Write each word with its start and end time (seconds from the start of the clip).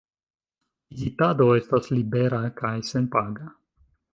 Vizitado 0.93 1.47
estas 1.57 1.91
libera 1.99 2.41
kaj 2.63 2.75
senpaga. 2.91 3.53